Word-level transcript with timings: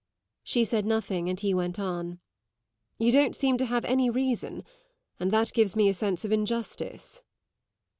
She 0.41 0.63
said 0.65 0.87
nothing, 0.87 1.29
and 1.29 1.39
he 1.39 1.53
went 1.53 1.77
on: 1.77 2.17
"You 2.97 3.11
don't 3.11 3.35
seem 3.35 3.57
to 3.57 3.65
have 3.67 3.85
any 3.85 4.09
reason, 4.09 4.63
and 5.19 5.29
that 5.29 5.53
gives 5.53 5.75
me 5.75 5.89
a 5.89 5.93
sense 5.93 6.25
of 6.25 6.31
injustice." 6.31 7.21